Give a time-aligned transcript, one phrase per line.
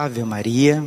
[0.00, 0.86] Ave Maria.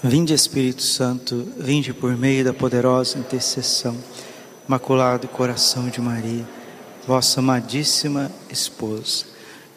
[0.00, 3.96] Vinde Espírito Santo, vinde por meio da poderosa intercessão,
[4.68, 6.57] Imaculado Coração de Maria,
[7.08, 9.24] vossa amadíssima esposa.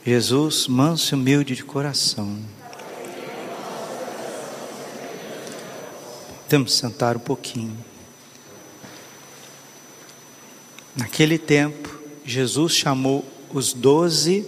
[0.05, 2.37] Jesus, manso e humilde de coração.
[6.49, 7.77] Temos sentar um pouquinho.
[10.93, 14.45] Naquele tempo, Jesus chamou os doze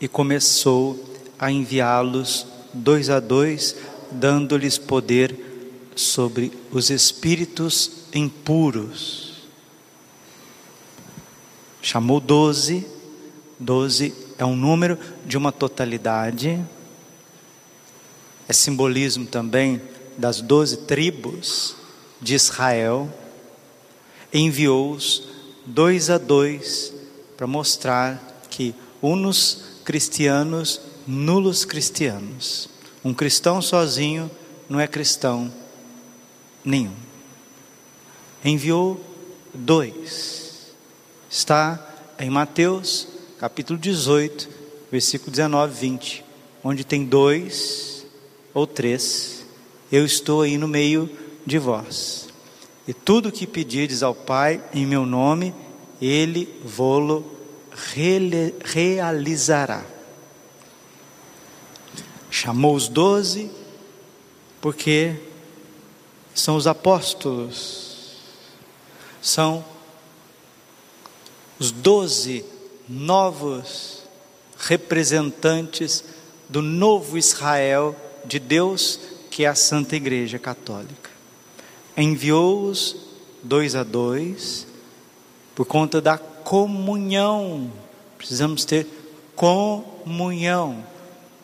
[0.00, 1.04] e começou
[1.36, 3.74] a enviá-los dois a dois
[4.12, 5.34] dando-lhes poder
[5.96, 9.21] sobre os espíritos impuros.
[11.84, 12.86] Chamou doze,
[13.58, 14.96] doze é um número
[15.26, 16.64] de uma totalidade,
[18.48, 19.82] é simbolismo também
[20.16, 21.74] das doze tribos
[22.20, 23.12] de Israel.
[24.32, 25.28] Enviou-os
[25.66, 26.94] dois a dois
[27.36, 32.68] para mostrar que unos cristianos, nulos cristianos.
[33.04, 34.30] Um cristão sozinho
[34.68, 35.52] não é cristão
[36.64, 36.94] nenhum.
[38.44, 39.00] Enviou
[39.52, 40.41] dois.
[41.32, 44.48] Está em Mateus, capítulo 18,
[44.90, 46.24] versículo 19 20,
[46.62, 48.06] onde tem dois
[48.52, 49.42] ou três,
[49.90, 51.08] eu estou aí no meio
[51.46, 52.28] de vós.
[52.86, 55.54] E tudo que pedirdes ao Pai em meu nome,
[56.00, 57.24] Ele vô-lo
[58.62, 59.86] realizará
[62.32, 63.50] chamou os doze,
[64.58, 65.14] porque
[66.34, 68.16] são os apóstolos,
[69.20, 69.62] são
[71.62, 72.44] os doze
[72.88, 74.02] novos
[74.58, 76.02] representantes
[76.48, 78.98] do novo Israel de Deus,
[79.30, 81.08] que é a Santa Igreja Católica.
[81.96, 82.96] Enviou-os
[83.44, 84.66] dois a dois,
[85.54, 87.72] por conta da comunhão,
[88.18, 88.84] precisamos ter
[89.36, 90.84] comunhão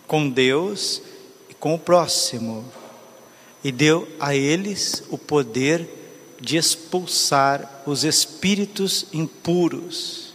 [0.04, 1.00] com Deus
[1.48, 2.64] e com o próximo,
[3.62, 5.88] e deu a eles o poder
[6.40, 10.34] de expulsar os espíritos impuros,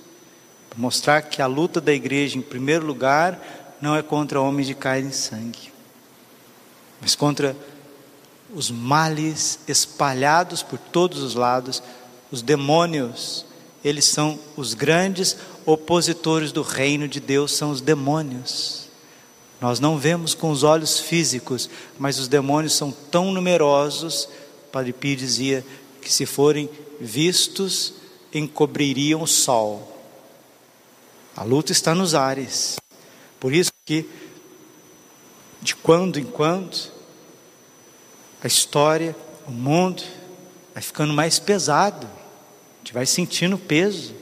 [0.76, 5.10] mostrar que a luta da igreja, em primeiro lugar, não é contra homens de carne
[5.10, 5.72] e sangue,
[7.00, 7.56] mas contra
[8.54, 11.82] os males espalhados por todos os lados,
[12.32, 13.46] os demônios,
[13.84, 18.84] eles são os grandes opositores do reino de Deus, são os demônios.
[19.60, 24.28] Nós não vemos com os olhos físicos, mas os demônios são tão numerosos,
[24.72, 25.64] Padre Pio dizia
[26.04, 26.70] que se forem
[27.00, 27.94] vistos,
[28.34, 29.90] encobririam o sol.
[31.36, 32.78] A luta está nos ares.
[33.40, 34.06] Por isso que
[35.62, 36.92] de quando em quando
[38.44, 39.16] a história,
[39.48, 40.04] o mundo
[40.74, 42.06] vai ficando mais pesado.
[42.06, 44.14] A gente vai sentindo peso.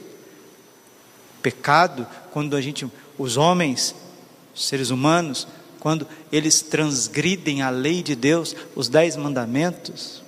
[1.42, 2.86] Pecado, quando a gente,
[3.18, 3.94] os homens
[4.54, 5.46] os seres humanos,
[5.80, 10.21] quando eles transgridem a lei de Deus, os dez mandamentos,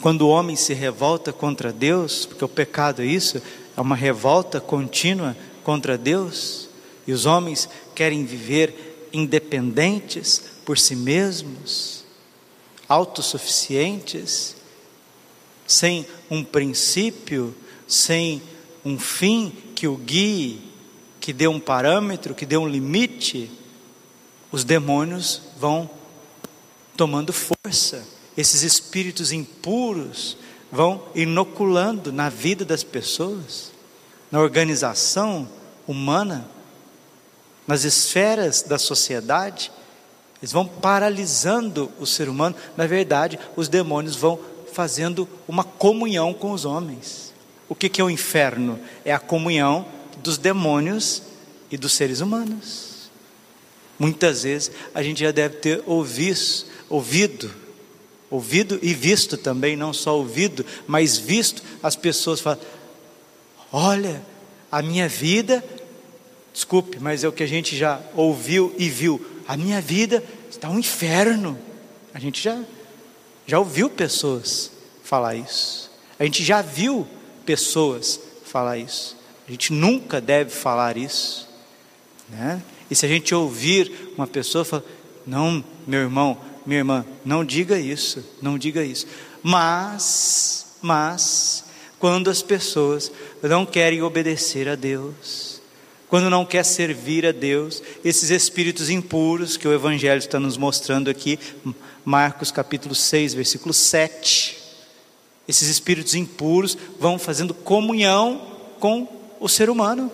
[0.00, 3.42] quando o homem se revolta contra Deus, porque o pecado é isso,
[3.76, 6.68] é uma revolta contínua contra Deus,
[7.06, 12.04] e os homens querem viver independentes por si mesmos,
[12.88, 14.56] autossuficientes,
[15.66, 17.54] sem um princípio,
[17.86, 18.42] sem
[18.84, 20.60] um fim que o guie,
[21.20, 23.50] que dê um parâmetro, que dê um limite,
[24.52, 25.90] os demônios vão
[26.96, 28.06] tomando força.
[28.36, 30.36] Esses espíritos impuros
[30.70, 33.72] vão inoculando na vida das pessoas,
[34.30, 35.48] na organização
[35.86, 36.48] humana,
[37.66, 39.72] nas esferas da sociedade.
[40.40, 42.54] Eles vão paralisando o ser humano.
[42.76, 44.38] Na verdade, os demônios vão
[44.72, 47.32] fazendo uma comunhão com os homens.
[47.68, 48.78] O que, que é o inferno?
[49.04, 49.86] É a comunhão
[50.22, 51.22] dos demônios
[51.70, 53.10] e dos seres humanos.
[53.98, 57.50] Muitas vezes a gente já deve ter ouvido, ouvido,
[58.30, 62.58] ouvido e visto também, não só ouvido, mas visto as pessoas falar:
[63.72, 64.22] olha,
[64.70, 65.64] a minha vida,
[66.52, 70.68] desculpe, mas é o que a gente já ouviu e viu, a minha vida está
[70.68, 71.58] um inferno.
[72.12, 72.58] A gente já,
[73.46, 74.70] já ouviu pessoas
[75.02, 77.06] falar isso, a gente já viu
[77.44, 79.16] pessoas falar isso.
[79.46, 81.48] A gente nunca deve falar isso.
[82.28, 82.60] Né?
[82.90, 84.82] E se a gente ouvir uma pessoa falar,
[85.26, 89.06] não, meu irmão, minha irmã, não diga isso, não diga isso.
[89.42, 91.64] Mas, mas,
[91.98, 93.10] quando as pessoas
[93.42, 95.60] não querem obedecer a Deus,
[96.08, 101.08] quando não quer servir a Deus, esses espíritos impuros que o Evangelho está nos mostrando
[101.08, 101.38] aqui,
[102.04, 104.56] Marcos capítulo 6, versículo 7.
[105.48, 109.08] Esses espíritos impuros vão fazendo comunhão com
[109.40, 110.10] o ser humano.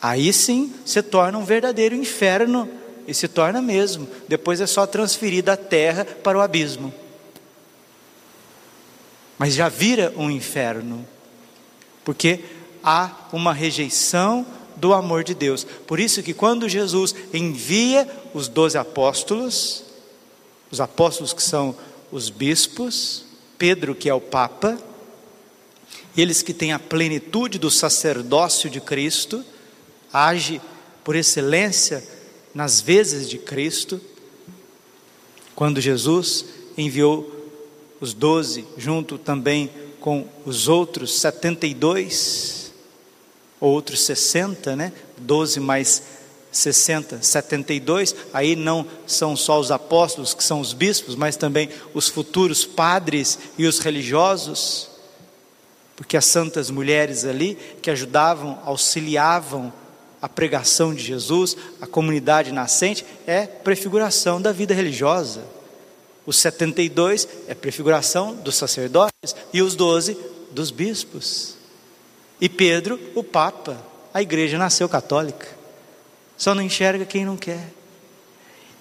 [0.00, 2.68] Aí sim se torna um verdadeiro inferno,
[3.10, 4.08] e se torna mesmo.
[4.28, 6.94] Depois é só transferir da terra para o abismo.
[9.36, 11.06] Mas já vira um inferno,
[12.04, 12.44] porque
[12.84, 14.46] há uma rejeição
[14.76, 15.64] do amor de Deus.
[15.64, 19.82] Por isso que quando Jesus envia os doze apóstolos,
[20.70, 21.74] os apóstolos que são
[22.12, 23.24] os bispos,
[23.58, 24.78] Pedro que é o Papa,
[26.16, 29.44] eles que têm a plenitude do sacerdócio de Cristo,
[30.12, 30.60] age
[31.02, 32.19] por excelência
[32.54, 34.00] nas vezes de Cristo.
[35.54, 36.44] Quando Jesus
[36.76, 37.30] enviou
[38.00, 39.70] os doze, junto também
[40.00, 42.72] com os outros setenta e dois,
[43.60, 44.92] outros sessenta, né?
[45.18, 46.02] Doze mais
[46.52, 52.08] 60, 72, aí não são só os apóstolos que são os bispos, mas também os
[52.08, 54.88] futuros padres e os religiosos,
[55.94, 59.72] porque as santas mulheres ali que ajudavam, auxiliavam
[60.20, 65.42] a pregação de Jesus, a comunidade nascente, é prefiguração da vida religiosa.
[66.26, 70.16] Os 72 é prefiguração dos sacerdotes e os 12
[70.50, 71.54] dos bispos.
[72.40, 73.82] E Pedro, o Papa,
[74.12, 75.48] a igreja nasceu católica.
[76.36, 77.72] Só não enxerga quem não quer.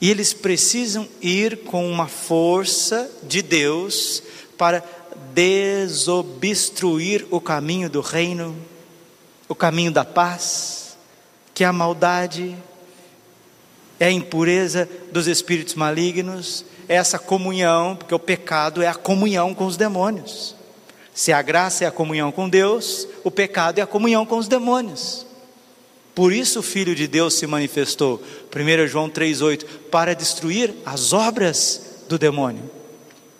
[0.01, 4.23] E eles precisam ir com uma força de Deus
[4.57, 4.83] para
[5.33, 8.55] desobstruir o caminho do reino,
[9.47, 10.78] o caminho da paz,
[11.59, 12.55] que a maldade,
[13.99, 19.53] é a impureza dos espíritos malignos, é essa comunhão, porque o pecado é a comunhão
[19.53, 20.55] com os demônios.
[21.13, 24.47] Se a graça é a comunhão com Deus, o pecado é a comunhão com os
[24.47, 25.25] demônios.
[26.15, 28.23] Por isso o Filho de Deus se manifestou,
[28.55, 32.71] 1 João 3,8, para destruir as obras do demônio.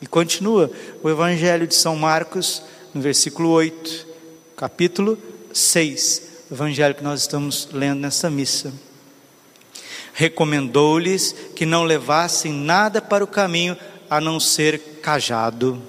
[0.01, 0.69] E continua
[1.01, 2.61] o Evangelho de São Marcos,
[2.93, 4.05] no versículo 8,
[4.57, 5.17] capítulo
[5.53, 8.73] 6, o Evangelho que nós estamos lendo nessa missa.
[10.13, 13.77] Recomendou-lhes que não levassem nada para o caminho
[14.09, 15.79] a não ser cajado.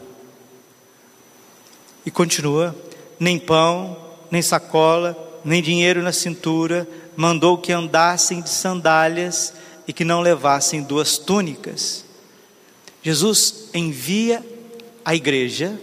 [2.04, 2.76] E continua:
[3.18, 3.96] nem pão,
[4.30, 6.86] nem sacola, nem dinheiro na cintura,
[7.16, 9.54] mandou que andassem de sandálias
[9.88, 12.04] e que não levassem duas túnicas.
[13.02, 14.44] Jesus envia
[15.02, 15.80] a igreja,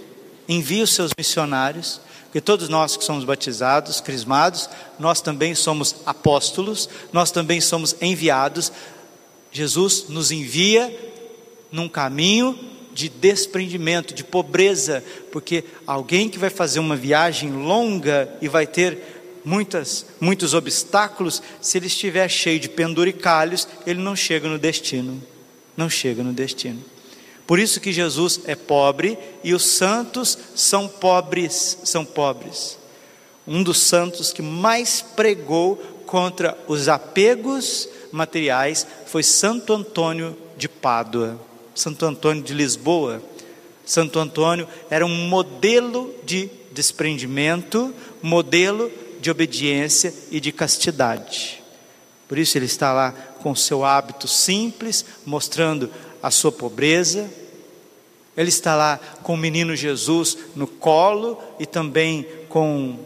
[0.47, 1.99] envia os seus missionários,
[2.37, 4.69] porque todos nós que somos batizados, crismados,
[4.99, 8.71] nós também somos apóstolos, nós também somos enviados.
[9.51, 10.95] Jesus nos envia
[11.71, 12.55] num caminho
[12.93, 19.39] de desprendimento, de pobreza, porque alguém que vai fazer uma viagem longa e vai ter
[19.43, 25.23] muitas, muitos obstáculos, se ele estiver cheio de penduricalhos, ele não chega no destino.
[25.75, 26.85] Não chega no destino.
[27.47, 32.77] Por isso que Jesus é pobre e os santos são pobres, são pobres.
[33.47, 41.39] Um dos santos que mais pregou contra os apegos materiais foi Santo Antônio de Pádua,
[41.73, 43.23] Santo Antônio de Lisboa.
[43.85, 48.91] Santo Antônio era um modelo de desprendimento, modelo
[49.21, 51.63] de obediência e de castidade.
[52.27, 55.89] Por isso ele está lá com seu hábito simples, mostrando
[56.21, 57.29] a sua pobreza.
[58.35, 62.99] Ele está lá com o menino Jesus no colo e também com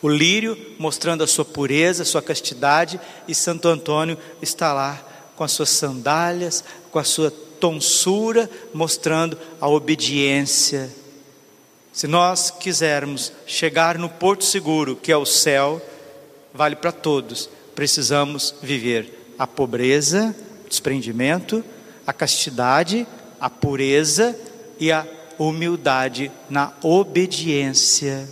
[0.00, 5.02] o lírio, mostrando a sua pureza, a sua castidade, e Santo Antônio está lá
[5.34, 10.90] com as suas sandálias, com a sua tonsura, mostrando a obediência.
[11.92, 15.82] Se nós quisermos chegar no porto seguro, que é o céu,
[16.54, 20.34] vale para todos, precisamos viver a pobreza,
[20.68, 21.64] desprendimento,
[22.06, 23.06] a castidade,
[23.40, 24.38] a pureza
[24.78, 25.06] e a
[25.38, 28.28] humildade na obediência.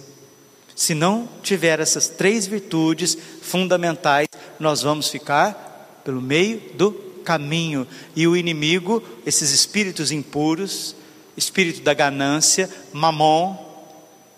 [0.75, 4.29] Se não tiver essas três virtudes fundamentais,
[4.59, 6.93] nós vamos ficar pelo meio do
[7.25, 7.87] caminho.
[8.15, 10.95] E o inimigo, esses espíritos impuros,
[11.37, 13.57] espírito da ganância, mamon,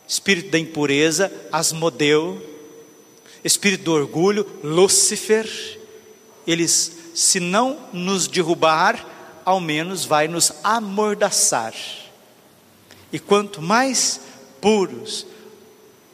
[0.06, 2.40] espírito da impureza, asmodeu,
[3.44, 5.46] espírito do orgulho, Lúcifer,
[6.46, 9.04] eles se não nos derrubar,
[9.44, 11.74] ao menos vai nos amordaçar.
[13.12, 14.20] E quanto mais
[14.60, 15.26] puros,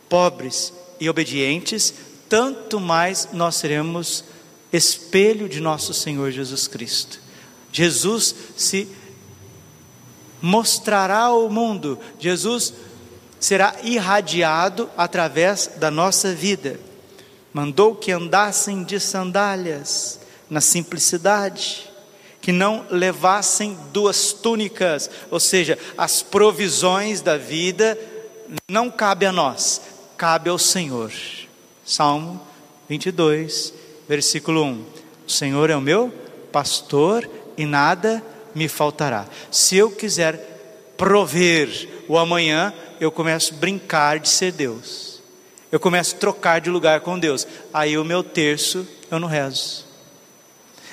[0.09, 1.93] pobres e obedientes,
[2.27, 4.25] tanto mais nós seremos
[4.73, 7.21] espelho de nosso Senhor Jesus Cristo.
[7.71, 8.89] Jesus se
[10.41, 12.73] mostrará ao mundo, Jesus
[13.39, 16.81] será irradiado através da nossa vida.
[17.53, 20.24] Mandou que andassem de sandálias,
[20.55, 21.91] na simplicidade,
[22.41, 27.99] que não levassem duas túnicas, ou seja, as provisões da vida
[28.71, 29.81] não cabe a nós,
[30.17, 31.13] cabe ao Senhor.
[31.85, 32.41] Salmo
[32.89, 33.75] 22,
[34.09, 34.85] versículo 1.
[35.27, 36.15] O Senhor é o meu
[36.53, 38.23] pastor e nada
[38.55, 39.27] me faltará.
[39.51, 45.21] Se eu quiser prover o amanhã, eu começo a brincar de ser Deus.
[45.73, 47.45] Eu começo a trocar de lugar com Deus.
[47.73, 49.84] Aí o meu terço eu não rezo.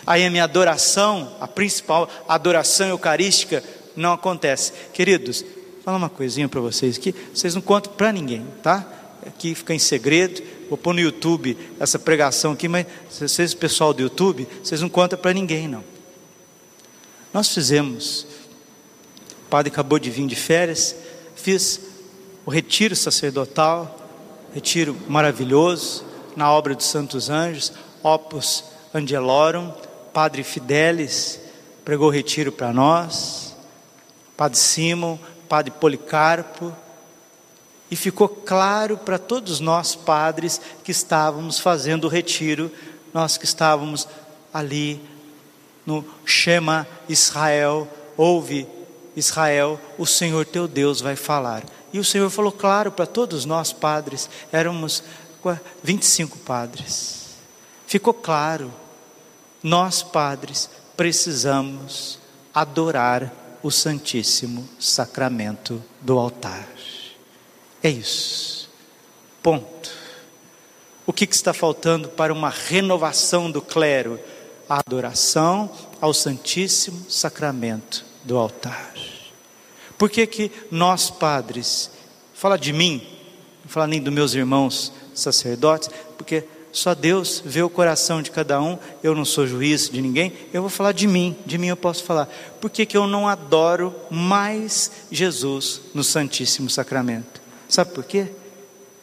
[0.05, 3.63] Aí a minha adoração, a principal adoração eucarística,
[3.95, 4.73] não acontece.
[4.93, 5.43] Queridos,
[5.83, 8.85] falar uma coisinha para vocês aqui, vocês não contam para ninguém, tá?
[9.25, 10.41] Aqui fica em segredo.
[10.69, 15.19] Vou pôr no YouTube essa pregação aqui, mas vocês, pessoal do YouTube, vocês não contam
[15.19, 15.83] para ninguém, não.
[17.33, 18.25] Nós fizemos,
[19.45, 20.95] o padre acabou de vir de férias,
[21.35, 21.79] fiz
[22.45, 23.99] o retiro sacerdotal,
[24.53, 26.05] retiro maravilhoso,
[26.35, 29.73] na obra dos Santos Anjos, Opus Angelorum,
[30.13, 31.39] Padre Fidelis
[31.85, 33.55] pregou retiro para nós,
[34.35, 36.75] Padre Simon, Padre Policarpo,
[37.89, 42.71] e ficou claro para todos nós padres que estávamos fazendo o retiro,
[43.13, 44.07] nós que estávamos
[44.53, 45.01] ali
[45.85, 48.67] no Shema Israel, ouve
[49.15, 51.63] Israel, o Senhor teu Deus vai falar.
[51.91, 55.03] E o Senhor falou claro para todos nós padres, éramos
[55.83, 57.25] 25 padres.
[57.85, 58.71] Ficou claro,
[59.63, 62.19] nós padres precisamos
[62.53, 66.67] adorar o Santíssimo Sacramento do altar.
[67.81, 68.69] É isso.
[69.41, 69.91] Ponto.
[71.05, 74.19] O que, que está faltando para uma renovação do clero?
[74.71, 78.93] a adoração ao Santíssimo Sacramento do altar.
[79.97, 81.91] Por que que nós padres,
[82.33, 83.05] fala de mim,
[83.65, 88.61] não fala nem dos meus irmãos sacerdotes, porque só Deus vê o coração de cada
[88.61, 91.77] um, eu não sou juiz de ninguém, eu vou falar de mim, de mim eu
[91.77, 92.27] posso falar.
[92.59, 97.41] Por que, que eu não adoro mais Jesus no Santíssimo Sacramento?
[97.67, 98.27] Sabe por quê?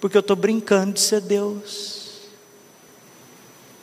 [0.01, 2.29] Porque eu estou brincando de ser Deus.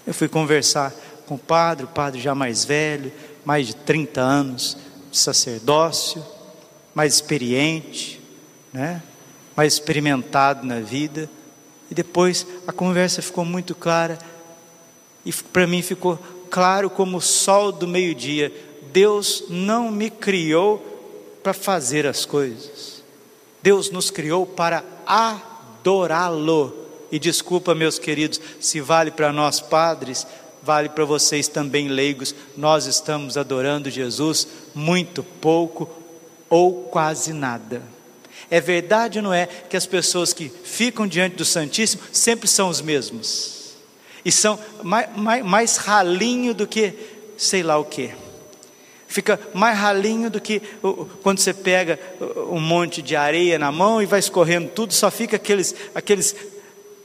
[0.05, 0.93] Eu fui conversar
[1.27, 3.11] com o padre, o padre já mais velho,
[3.43, 4.77] mais de 30 anos
[5.11, 6.23] de sacerdócio,
[6.93, 8.21] mais experiente,
[8.71, 9.01] né?
[9.55, 11.29] mais experimentado na vida.
[11.89, 14.17] E depois a conversa ficou muito clara,
[15.25, 18.51] e para mim ficou claro como o sol do meio-dia:
[18.91, 20.83] Deus não me criou
[21.43, 23.03] para fazer as coisas,
[23.61, 26.85] Deus nos criou para adorá-lo.
[27.11, 30.25] E desculpa, meus queridos, se vale para nós padres,
[30.61, 32.33] vale para vocês também leigos.
[32.57, 35.87] Nós estamos adorando Jesus muito pouco
[36.49, 37.94] ou quase nada.
[38.49, 42.69] É verdade ou não é que as pessoas que ficam diante do Santíssimo sempre são
[42.69, 43.75] os mesmos?
[44.23, 46.93] E são mais, mais, mais ralinho do que
[47.37, 48.11] sei lá o que.
[49.07, 50.61] Fica mais ralinho do que
[51.21, 51.99] quando você pega
[52.49, 56.35] um monte de areia na mão e vai escorrendo tudo, só fica aqueles, aqueles,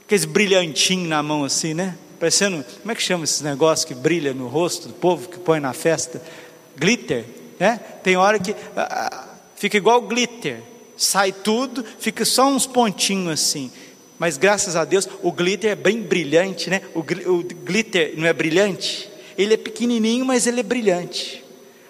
[0.03, 1.95] aqueles brilhantinhos na mão assim, né?
[2.21, 5.59] parecendo, como é que chama esses negócios que brilha no rosto do povo, que põe
[5.59, 6.21] na festa?
[6.77, 7.25] Glitter,
[7.59, 7.79] né?
[8.03, 10.61] Tem hora que ah, ah, fica igual glitter,
[11.01, 13.71] sai tudo, fica só uns pontinhos assim.
[14.19, 16.81] Mas graças a Deus, o glitter é bem brilhante, né?
[16.93, 19.09] O, o glitter não é brilhante?
[19.35, 21.43] Ele é pequenininho, mas ele é brilhante.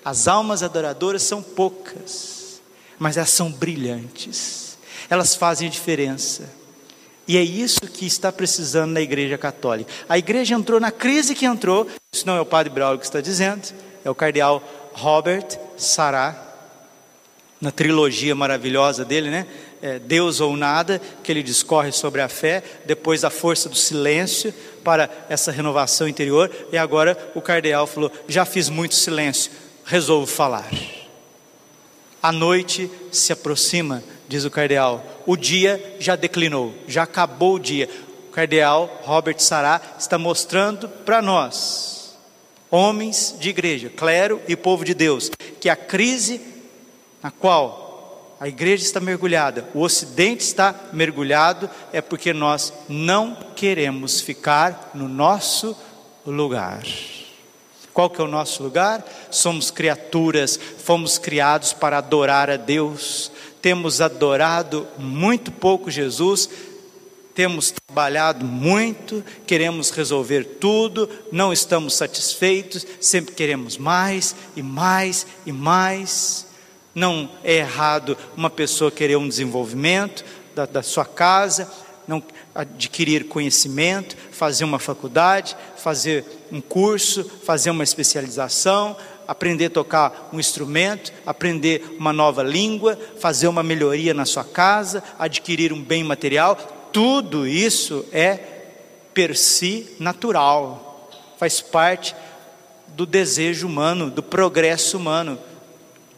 [0.03, 2.61] As almas adoradoras são poucas,
[2.97, 4.77] mas elas são brilhantes.
[5.09, 6.49] Elas fazem a diferença.
[7.27, 9.91] E é isso que está precisando na Igreja Católica.
[10.07, 13.19] A Igreja entrou na crise que entrou, isso não é o Padre Braulio que está
[13.19, 13.73] dizendo,
[14.05, 14.63] é o cardeal
[14.93, 16.50] Robert Sará,
[17.61, 19.45] na trilogia maravilhosa dele, né?
[19.81, 24.53] É Deus ou Nada, que ele discorre sobre a fé, depois a força do silêncio
[24.83, 29.51] para essa renovação interior, e agora o cardeal falou: já fiz muito silêncio,
[29.85, 30.69] resolvo falar.
[32.21, 37.89] A noite se aproxima, diz o cardeal, o dia já declinou, já acabou o dia.
[38.29, 42.15] O cardeal Robert Sará está mostrando para nós,
[42.69, 46.39] homens de igreja, clero e povo de Deus, que a crise
[47.21, 54.19] na qual a igreja está mergulhada, o ocidente está mergulhado, é porque nós não queremos
[54.19, 55.75] ficar no nosso
[56.25, 56.83] lugar.
[57.93, 59.05] Qual que é o nosso lugar?
[59.29, 66.49] Somos criaturas, fomos criados para adorar a Deus temos adorado muito pouco Jesus,
[67.33, 75.51] temos trabalhado muito, queremos resolver tudo, não estamos satisfeitos, sempre queremos mais e mais e
[75.51, 76.47] mais.
[76.93, 81.71] Não é errado uma pessoa querer um desenvolvimento, da, da sua casa,
[82.07, 82.21] não
[82.53, 90.39] adquirir conhecimento, fazer uma faculdade, fazer um curso, fazer uma especialização, aprender a tocar um
[90.39, 96.55] instrumento, aprender uma nova língua, fazer uma melhoria na sua casa, adquirir um bem material,
[96.91, 98.39] tudo isso é
[99.13, 102.15] per si natural, faz parte
[102.89, 105.39] do desejo humano, do progresso humano.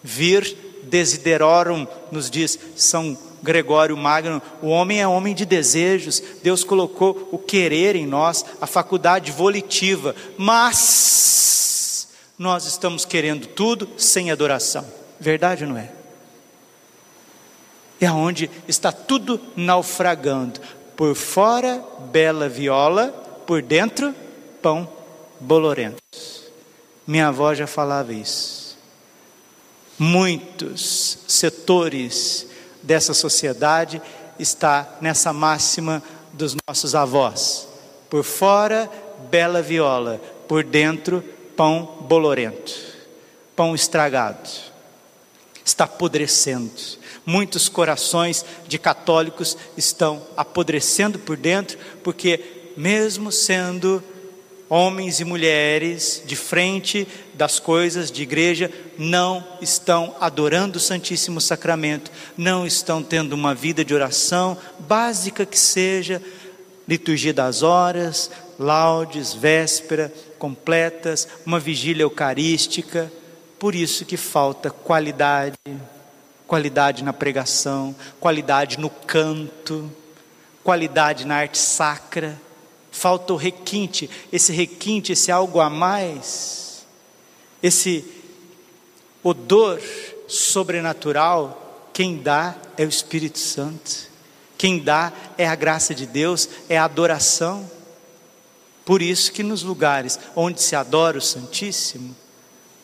[0.03, 7.27] Vir desiderorum, nos diz São Gregório Magno, o homem é homem de desejos, Deus colocou
[7.31, 12.07] o querer em nós, a faculdade volitiva, mas
[12.37, 14.85] nós estamos querendo tudo sem adoração,
[15.19, 15.91] verdade ou não é?
[17.99, 20.59] É onde está tudo naufragando,
[20.95, 23.07] por fora, bela viola,
[23.45, 24.13] por dentro,
[24.61, 24.87] pão
[25.39, 25.97] bolorento.
[27.05, 28.62] Minha avó já falava isso.
[29.97, 32.47] Muitos setores
[32.81, 34.01] dessa sociedade
[34.39, 36.01] está nessa máxima
[36.33, 37.67] dos nossos avós.
[38.09, 38.89] Por fora,
[39.29, 41.23] bela viola, por dentro,
[41.55, 42.73] pão bolorento,
[43.55, 44.49] pão estragado.
[45.63, 46.71] Está apodrecendo.
[47.25, 54.03] Muitos corações de católicos estão apodrecendo por dentro, porque, mesmo sendo
[54.69, 62.11] homens e mulheres de frente das coisas de igreja não estão adorando o Santíssimo Sacramento,
[62.37, 66.21] não estão tendo uma vida de oração básica que seja
[66.87, 68.29] liturgia das horas,
[68.59, 73.11] laudes, véspera completas, uma vigília eucarística.
[73.57, 75.55] Por isso que falta qualidade,
[76.45, 79.89] qualidade na pregação, qualidade no canto,
[80.63, 82.37] qualidade na arte sacra
[82.93, 86.85] falta o requinte, esse requinte, esse algo a mais,
[87.61, 88.05] esse
[89.23, 89.81] odor
[90.27, 94.09] sobrenatural, quem dá é o Espírito Santo,
[94.57, 97.69] quem dá é a graça de Deus, é a adoração.
[98.85, 102.15] Por isso que nos lugares onde se adora o Santíssimo,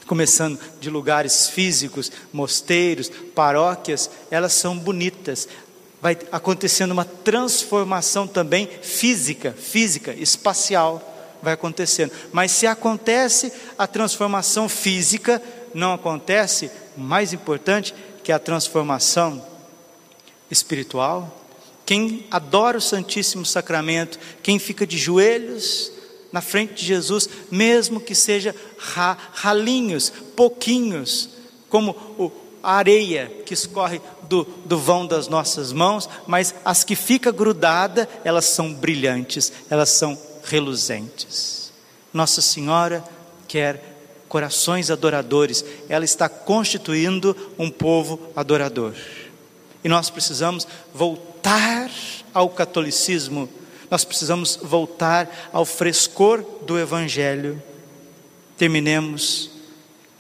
[0.08, 5.48] começando de lugares físicos, mosteiros, paróquias, elas são bonitas,
[6.02, 12.12] vai acontecendo uma transformação também física, física, espacial, vai acontecendo.
[12.32, 15.42] Mas se acontece a transformação física,
[15.74, 19.44] não acontece, mais importante, que a transformação
[20.50, 21.36] espiritual.
[21.86, 25.92] Quem adora o Santíssimo Sacramento, quem fica de joelhos
[26.32, 28.56] na frente de Jesus, mesmo que seja
[29.34, 31.30] ralinhos, pouquinhos,
[31.68, 32.32] como o,
[32.62, 38.08] a areia que escorre do, do vão das nossas mãos, mas as que fica grudada,
[38.24, 41.74] elas são brilhantes, elas são reluzentes.
[42.14, 43.04] Nossa Senhora
[43.48, 43.98] quer
[44.30, 48.94] corações adoradores, ela está constituindo um povo adorador.
[49.84, 51.90] E nós precisamos voltar
[52.32, 53.50] ao catolicismo,
[53.90, 57.62] nós precisamos voltar ao frescor do Evangelho.
[58.56, 59.50] Terminemos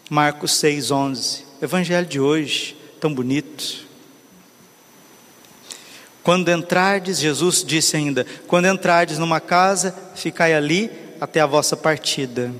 [0.10, 1.44] Marcos 6,11.
[1.62, 3.89] Evangelho de hoje, tão bonito.
[6.24, 12.54] Quando entrardes, Jesus disse ainda: quando entrardes numa casa, ficai ali até a vossa partida.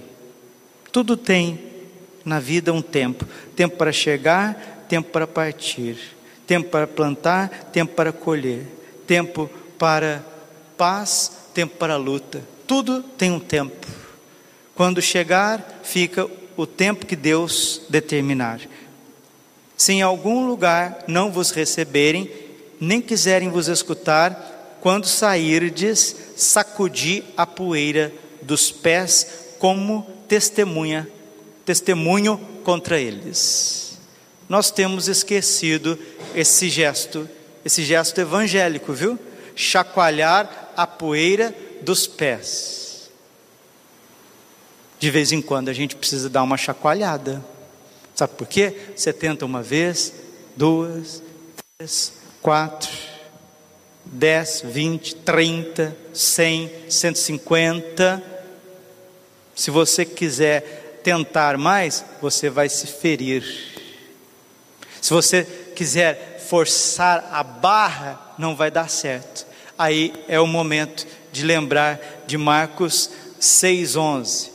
[0.92, 1.60] Tudo tem
[2.24, 5.98] na vida um tempo: tempo para chegar, tempo para partir,
[6.48, 8.66] tempo para plantar, tempo para colher,
[9.06, 10.24] tempo para
[10.78, 12.42] paz, tempo para luta.
[12.66, 13.88] Tudo tem um tempo.
[14.76, 18.62] Quando chegar, fica o tempo que Deus determinar.
[19.76, 22.30] Se em algum lugar não vos receberem,
[22.80, 31.08] nem quiserem vos escutar, quando sairdes, sacudi a poeira dos pés como testemunha,
[31.66, 33.98] testemunho contra eles.
[34.48, 36.00] Nós temos esquecido
[36.34, 37.30] esse gesto,
[37.64, 39.20] esse gesto evangélico, viu?
[39.56, 43.10] Chacoalhar a poeira dos pés.
[44.98, 47.44] De vez em quando a gente precisa dar uma chacoalhada.
[48.16, 48.76] Sabe por quê?
[48.96, 50.14] Você tenta uma vez,
[50.56, 51.22] duas,
[51.78, 52.92] três, quatro,
[54.06, 58.24] dez, vinte, trinta, cem, cento e cinquenta.
[59.56, 63.44] Se você quiser tentar mais, você vai se ferir.
[65.02, 65.44] Se você
[65.76, 69.46] quiser forçar a barra, não vai dar certo.
[69.78, 74.50] Aí é o momento de lembrar de Marcos 6,11.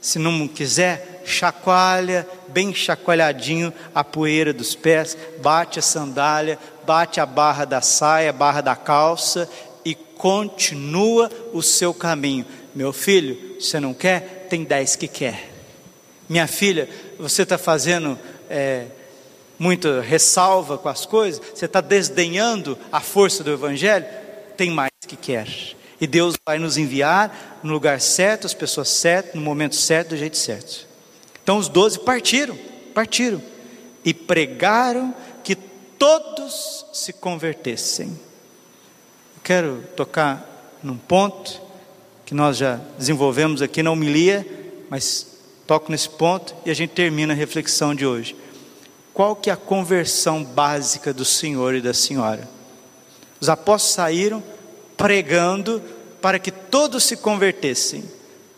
[0.00, 7.26] Se não quiser, chacoalha, bem chacoalhadinho a poeira dos pés, bate a sandália, bate a
[7.26, 9.50] barra da saia, a barra da calça
[9.84, 12.46] e continua o seu caminho.
[12.74, 14.46] Meu filho, você não quer?
[14.48, 15.50] Tem dez que quer.
[16.28, 18.18] Minha filha, você está fazendo
[18.48, 18.86] é,
[19.58, 24.06] muita ressalva com as coisas, você está desdenhando a força do Evangelho,
[24.56, 25.48] tem mais que quer.
[26.00, 30.16] E Deus vai nos enviar no lugar certo, as pessoas certas, no momento certo, do
[30.16, 30.86] jeito certo.
[31.42, 32.56] Então os doze partiram,
[32.92, 33.40] partiram
[34.04, 35.14] e pregaram
[35.98, 38.08] todos se convertessem.
[38.08, 41.60] Eu quero tocar num ponto
[42.24, 44.46] que nós já desenvolvemos aqui na homilia,
[44.90, 45.26] mas
[45.66, 48.36] toco nesse ponto e a gente termina a reflexão de hoje.
[49.12, 52.48] Qual que é a conversão básica do Senhor e da Senhora?
[53.40, 54.42] Os apóstolos saíram
[54.96, 55.82] pregando
[56.20, 58.04] para que todos se convertessem.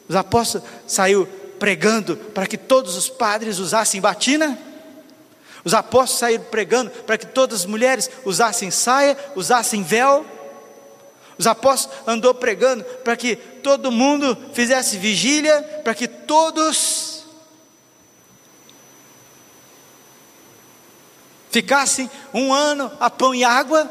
[0.08, 1.26] Os apóstolos saiu
[1.58, 4.58] pregando para que todos os padres usassem batina?
[5.64, 10.24] Os apóstolos saíram pregando para que todas as mulheres usassem saia, usassem véu?
[11.36, 17.24] Os apóstolos andou pregando para que todo mundo fizesse vigília, para que todos
[21.50, 23.88] ficassem um ano a pão e água.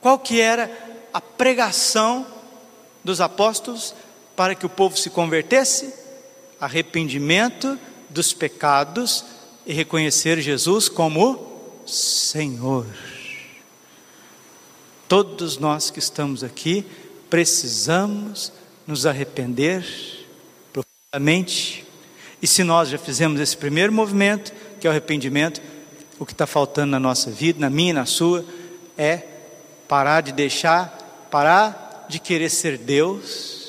[0.00, 0.70] Qual que era
[1.12, 2.26] a pregação
[3.02, 3.94] dos apóstolos
[4.36, 5.92] para que o povo se convertesse?
[6.60, 9.24] Arrependimento dos pecados
[9.66, 11.54] e reconhecer Jesus como
[11.86, 12.86] Senhor.
[15.08, 16.84] Todos nós que estamos aqui
[17.30, 18.52] precisamos
[18.86, 19.84] nos arrepender
[20.72, 21.84] profundamente.
[22.40, 25.60] E se nós já fizemos esse primeiro movimento, que é o arrependimento,
[26.18, 28.44] o que está faltando na nossa vida, na minha e na sua,
[28.96, 29.22] é
[29.88, 33.63] parar de deixar, parar de querer ser Deus,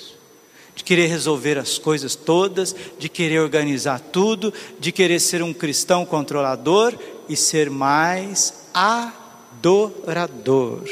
[0.75, 6.05] de querer resolver as coisas todas, de querer organizar tudo, de querer ser um cristão
[6.05, 6.93] controlador
[7.29, 10.83] e ser mais adorador.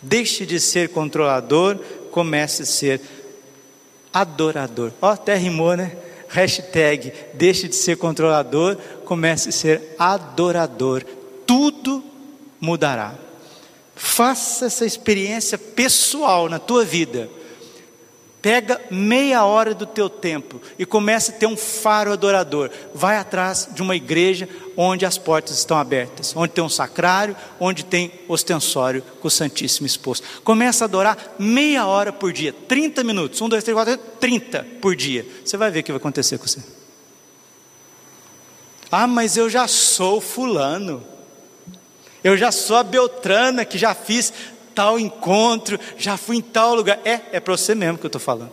[0.00, 1.76] Deixe de ser controlador,
[2.10, 3.00] comece a ser
[4.12, 4.92] adorador.
[5.02, 5.96] Ó, oh, até rimou, né?
[6.28, 11.04] Hashtag, deixe de ser controlador, comece a ser adorador.
[11.46, 12.02] Tudo
[12.60, 13.14] mudará.
[13.96, 17.28] Faça essa experiência pessoal na tua vida.
[18.44, 22.70] Pega meia hora do teu tempo e comece a ter um faro adorador.
[22.92, 27.86] Vai atrás de uma igreja onde as portas estão abertas, onde tem um sacrário, onde
[27.86, 30.42] tem ostensório com o Santíssimo exposto.
[30.44, 34.94] Começa a adorar meia hora por dia, 30 minutos, 1, 2, 3, 4, 30 por
[34.94, 35.26] dia.
[35.42, 36.62] Você vai ver o que vai acontecer com você.
[38.92, 41.02] Ah, mas eu já sou fulano.
[42.22, 44.32] Eu já sou a Beltrana que já fiz
[44.74, 46.98] tal encontro, já fui em tal lugar.
[47.04, 48.52] É, é para você mesmo que eu estou falando.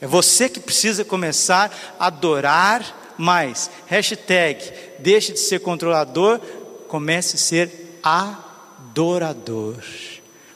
[0.00, 3.70] É você que precisa começar a adorar mais.
[3.86, 6.40] Hashtag, deixe de ser controlador,
[6.88, 9.82] comece a ser adorador.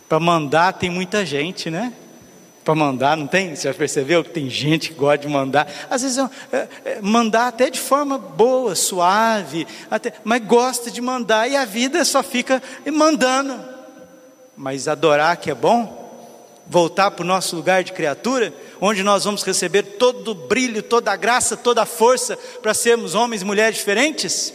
[0.09, 1.93] Para mandar tem muita gente, né?
[2.63, 3.57] Para mandar, não tem?
[3.57, 5.67] Você já percebeu que tem gente que gosta de mandar?
[5.89, 6.19] Às vezes
[6.53, 11.65] é, é, mandar até de forma boa, suave, até, mas gosta de mandar e a
[11.65, 12.63] vida só fica
[12.93, 13.80] mandando
[14.61, 16.13] mas adorar que é bom,
[16.67, 21.11] voltar para o nosso lugar de criatura, onde nós vamos receber todo o brilho, toda
[21.11, 24.53] a graça, toda a força para sermos homens e mulheres diferentes?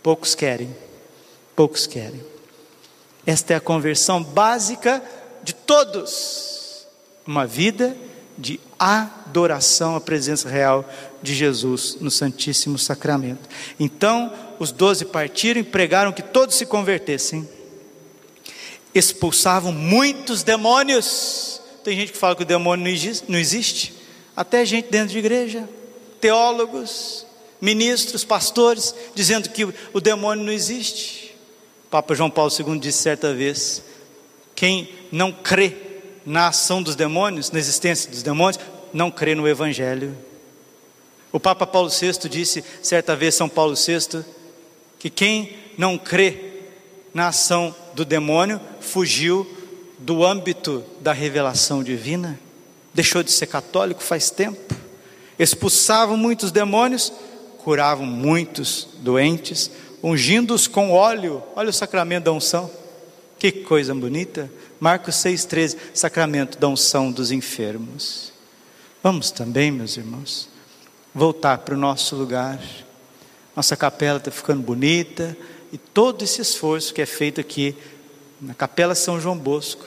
[0.00, 0.74] Poucos querem,
[1.56, 2.24] poucos querem.
[3.26, 5.02] Esta é a conversão básica
[5.42, 6.86] de todos,
[7.26, 7.96] uma vida
[8.38, 10.88] de adoração à presença real
[11.20, 13.48] de Jesus no Santíssimo Sacramento.
[13.80, 17.55] Então, os doze partiram e pregaram que todos se convertessem
[18.98, 21.60] expulsavam muitos demônios.
[21.84, 22.84] Tem gente que fala que o demônio
[23.28, 23.94] não existe,
[24.34, 25.68] até gente dentro de igreja,
[26.20, 27.26] teólogos,
[27.60, 31.36] ministros, pastores, dizendo que o demônio não existe.
[31.86, 33.82] O Papa João Paulo II disse certa vez:
[34.54, 35.76] quem não crê
[36.24, 38.58] na ação dos demônios, na existência dos demônios,
[38.92, 40.16] não crê no Evangelho.
[41.30, 44.24] O Papa Paulo VI disse certa vez, São Paulo VI,
[44.98, 46.45] que quem não crê
[47.16, 49.50] na ação do demônio, fugiu
[49.98, 52.38] do âmbito da revelação divina,
[52.92, 54.74] deixou de ser católico faz tempo,
[55.38, 57.10] expulsavam muitos demônios,
[57.64, 59.70] curavam muitos doentes,
[60.02, 62.70] ungindo-os com óleo, olha o sacramento da unção,
[63.38, 68.30] que coisa bonita, Marcos 6,13, sacramento da unção dos enfermos.
[69.02, 70.50] Vamos também, meus irmãos,
[71.14, 72.60] voltar para o nosso lugar,
[73.56, 75.34] nossa capela está ficando bonita,
[75.72, 77.76] e todo esse esforço que é feito aqui
[78.40, 79.84] na Capela São João Bosco,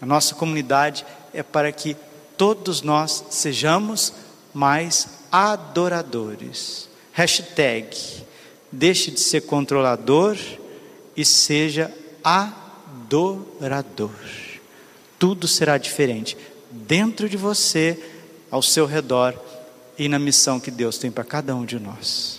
[0.00, 1.96] a nossa comunidade, é para que
[2.36, 4.12] todos nós sejamos
[4.52, 6.88] mais adoradores.
[7.12, 8.24] Hashtag,
[8.70, 10.36] deixe de ser controlador
[11.16, 14.10] e seja adorador.
[15.18, 16.36] Tudo será diferente
[16.70, 17.98] dentro de você,
[18.50, 19.34] ao seu redor
[19.98, 22.38] e na missão que Deus tem para cada um de nós.